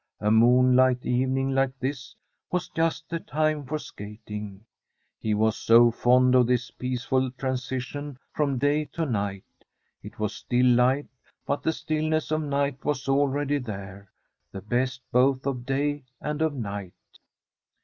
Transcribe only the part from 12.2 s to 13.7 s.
of night was already